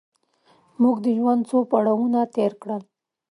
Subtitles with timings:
[0.81, 2.81] موږ د ژوند څو پړاوونه تېر کړل.